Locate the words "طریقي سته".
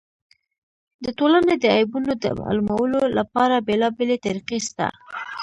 4.25-4.87